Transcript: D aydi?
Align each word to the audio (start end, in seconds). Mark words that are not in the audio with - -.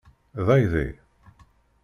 D 0.45 0.47
aydi? 0.55 0.87